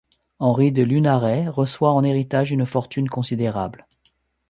[0.39, 3.85] Henri de Lunaret reçoit en héritage une fortune considérable.